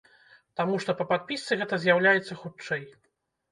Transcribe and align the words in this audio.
Таму 0.59 0.79
што 0.85 0.95
па 1.01 1.05
падпісцы 1.11 1.59
гэта 1.61 1.81
з'яўляецца 1.85 2.41
хутчэй. 2.43 2.85